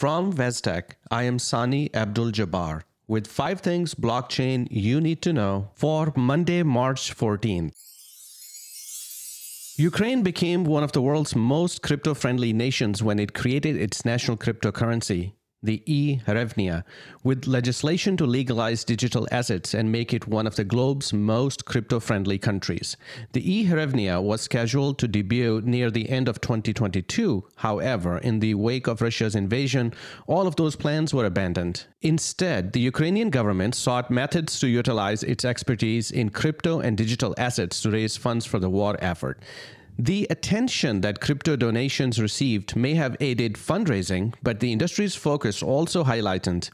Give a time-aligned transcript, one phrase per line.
[0.00, 5.72] From Vestec, I am Sani Abdul Jabbar with five things blockchain you need to know
[5.74, 7.72] for Monday, March 14th.
[9.76, 14.38] Ukraine became one of the world's most crypto friendly nations when it created its national
[14.38, 16.84] cryptocurrency, the e-hryvnia,
[17.22, 22.38] with legislation to legalize digital assets and make it one of the globe's most crypto-friendly
[22.38, 22.96] countries.
[23.32, 27.44] The e-hryvnia was scheduled to debut near the end of 2022.
[27.56, 29.92] However, in the wake of Russia's invasion,
[30.26, 31.86] all of those plans were abandoned.
[32.00, 37.82] Instead, the Ukrainian government sought methods to utilize its expertise in crypto and digital assets
[37.82, 39.42] to raise funds for the war effort.
[40.02, 46.04] The attention that crypto donations received may have aided fundraising, but the industry's focus also
[46.04, 46.70] highlighted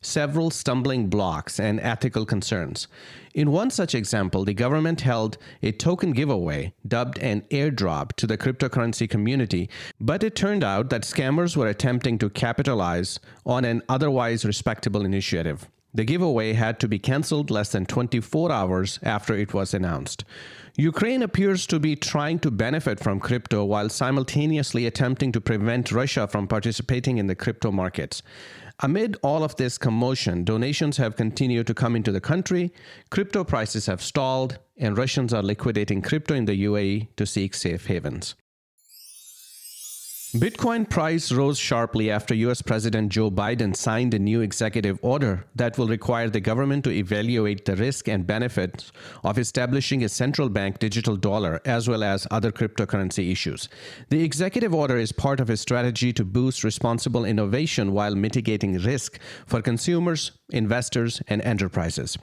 [0.00, 2.88] several stumbling blocks and ethical concerns.
[3.34, 8.38] In one such example, the government held a token giveaway dubbed an airdrop to the
[8.38, 9.68] cryptocurrency community,
[10.00, 15.68] but it turned out that scammers were attempting to capitalize on an otherwise respectable initiative.
[15.92, 20.24] The giveaway had to be cancelled less than 24 hours after it was announced.
[20.76, 26.28] Ukraine appears to be trying to benefit from crypto while simultaneously attempting to prevent Russia
[26.28, 28.22] from participating in the crypto markets.
[28.82, 32.72] Amid all of this commotion, donations have continued to come into the country,
[33.10, 37.86] crypto prices have stalled, and Russians are liquidating crypto in the UAE to seek safe
[37.86, 38.36] havens.
[40.34, 45.76] Bitcoin price rose sharply after US President Joe Biden signed a new executive order that
[45.76, 48.92] will require the government to evaluate the risk and benefits
[49.24, 53.68] of establishing a central bank digital dollar as well as other cryptocurrency issues.
[54.10, 59.18] The executive order is part of a strategy to boost responsible innovation while mitigating risk
[59.46, 62.16] for consumers, investors, and enterprises.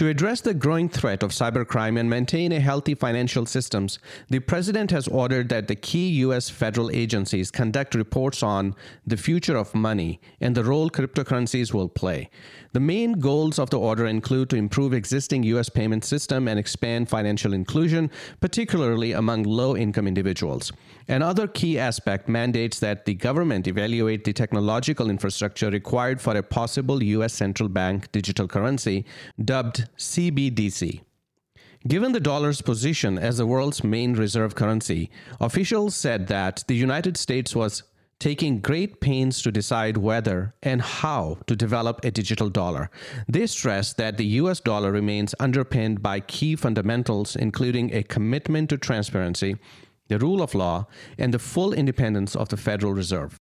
[0.00, 3.98] To address the growing threat of cybercrime and maintain a healthy financial systems,
[4.30, 8.74] the president has ordered that the key US federal agencies conduct reports on
[9.06, 12.30] the future of money and the role cryptocurrencies will play.
[12.72, 17.10] The main goals of the order include to improve existing US payment system and expand
[17.10, 18.10] financial inclusion,
[18.40, 20.72] particularly among low-income individuals.
[21.08, 27.02] Another key aspect mandates that the government evaluate the technological infrastructure required for a possible
[27.02, 29.04] US central bank digital currency
[29.44, 31.02] dubbed CBDC.
[31.88, 37.16] Given the dollar's position as the world's main reserve currency, officials said that the United
[37.16, 37.84] States was
[38.18, 42.90] taking great pains to decide whether and how to develop a digital dollar.
[43.26, 48.76] They stressed that the US dollar remains underpinned by key fundamentals, including a commitment to
[48.76, 49.56] transparency,
[50.08, 50.86] the rule of law,
[51.16, 53.38] and the full independence of the Federal Reserve.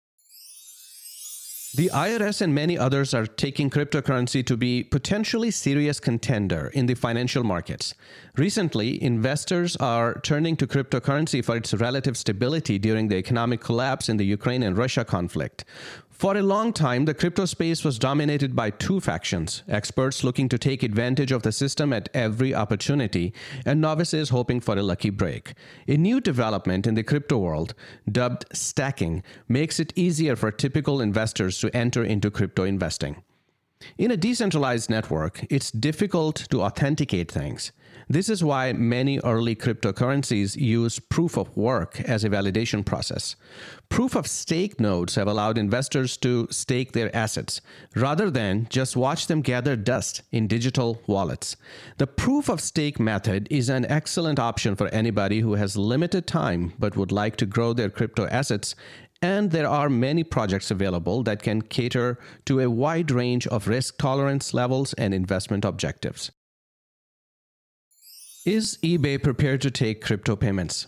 [1.77, 6.95] The IRS and many others are taking cryptocurrency to be potentially serious contender in the
[6.95, 7.93] financial markets.
[8.39, 14.17] Recently, investors are turning to cryptocurrency for its relative stability during the economic collapse in
[14.17, 15.67] the Ukraine and Russia conflict.
[16.19, 20.57] For a long time, the crypto space was dominated by two factions experts looking to
[20.57, 23.35] take advantage of the system at every opportunity,
[23.67, 25.53] and novices hoping for a lucky break.
[25.87, 27.75] A new development in the crypto world,
[28.11, 33.23] dubbed stacking, makes it easier for typical investors to enter into crypto investing.
[33.99, 37.73] In a decentralized network, it's difficult to authenticate things.
[38.09, 43.35] This is why many early cryptocurrencies use proof of work as a validation process.
[43.89, 47.61] Proof of stake nodes have allowed investors to stake their assets
[47.97, 51.57] rather than just watch them gather dust in digital wallets.
[51.99, 56.75] The proof of stake method is an excellent option for anybody who has limited time
[56.79, 58.77] but would like to grow their crypto assets
[59.27, 63.99] and there are many projects available that can cater to a wide range of risk
[63.99, 66.31] tolerance levels and investment objectives.
[68.45, 70.87] Is eBay prepared to take crypto payments?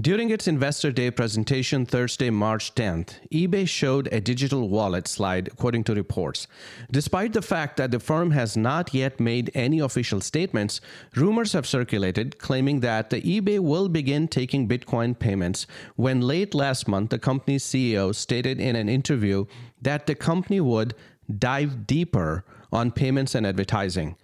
[0.00, 5.84] During its Investor Day presentation Thursday, March 10th, eBay showed a digital wallet slide according
[5.84, 6.46] to reports.
[6.90, 10.80] Despite the fact that the firm has not yet made any official statements,
[11.14, 15.66] rumors have circulated claiming that the eBay will begin taking Bitcoin payments
[15.96, 19.44] when late last month the company's CEO stated in an interview
[19.82, 20.94] that the company would
[21.38, 24.16] dive deeper on payments and advertising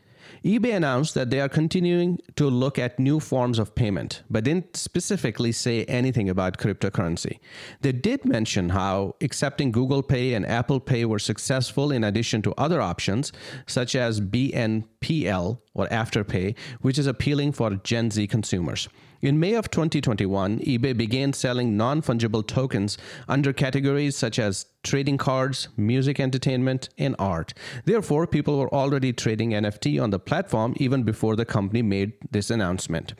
[0.48, 4.78] eBay announced that they are continuing to look at new forms of payment, but didn't
[4.78, 7.38] specifically say anything about cryptocurrency.
[7.82, 12.54] They did mention how accepting Google Pay and Apple Pay were successful in addition to
[12.56, 13.30] other options,
[13.66, 18.88] such as BNPL or Afterpay, which is appealing for Gen Z consumers.
[19.20, 25.18] In May of 2021, eBay began selling non fungible tokens under categories such as trading
[25.18, 27.52] cards, music entertainment, and art.
[27.84, 32.48] Therefore, people were already trading NFT on the platform even before the company made this
[32.48, 33.14] announcement.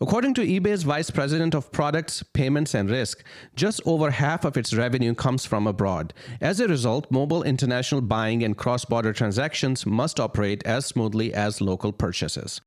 [0.00, 3.24] According to eBay's vice president of products, payments, and risk,
[3.56, 6.14] just over half of its revenue comes from abroad.
[6.40, 11.60] As a result, mobile international buying and cross border transactions must operate as smoothly as
[11.60, 12.60] local purchases.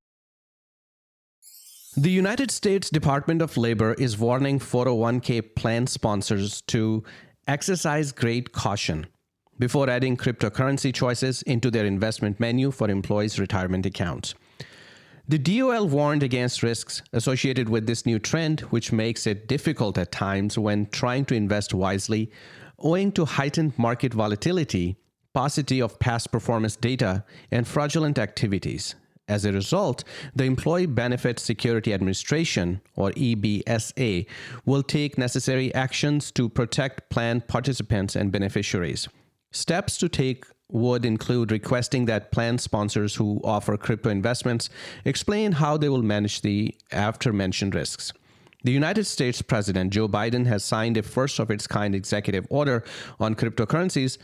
[1.99, 7.03] The United States Department of Labor is warning 401k plan sponsors to
[7.47, 9.07] exercise great caution
[9.57, 14.35] before adding cryptocurrency choices into their investment menu for employees' retirement accounts.
[15.27, 20.11] The DOL warned against risks associated with this new trend, which makes it difficult at
[20.11, 22.29] times when trying to invest wisely,
[22.77, 24.97] owing to heightened market volatility,
[25.33, 28.93] paucity of past performance data, and fraudulent activities.
[29.27, 34.25] As a result, the Employee Benefit Security Administration, or EBSA,
[34.65, 39.09] will take necessary actions to protect plan participants and beneficiaries.
[39.51, 44.69] Steps to take would include requesting that plan sponsors who offer crypto investments
[45.06, 48.13] explain how they will manage the after mentioned risks.
[48.63, 52.83] The United States President Joe Biden has signed a first of its kind executive order
[53.19, 54.18] on cryptocurrencies,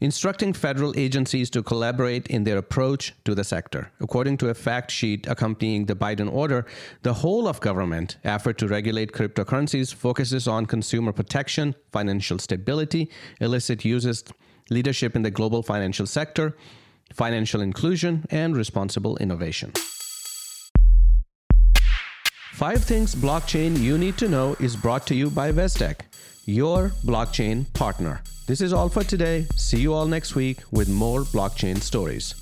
[0.00, 3.90] instructing federal agencies to collaborate in their approach to the sector.
[4.00, 6.66] According to a fact sheet accompanying the Biden order,
[7.02, 13.10] the whole of government effort to regulate cryptocurrencies focuses on consumer protection, financial stability,
[13.40, 14.22] illicit uses,
[14.70, 16.56] leadership in the global financial sector,
[17.12, 19.72] financial inclusion, and responsible innovation.
[22.52, 26.00] Five Things Blockchain You Need to Know is brought to you by Vestec,
[26.44, 28.20] your blockchain partner.
[28.46, 29.46] This is all for today.
[29.56, 32.34] See you all next week with more blockchain stories.